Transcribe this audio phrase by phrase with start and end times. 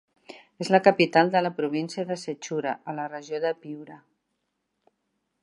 [0.63, 4.01] És la capital de la província de Sechura a la regió de Piura.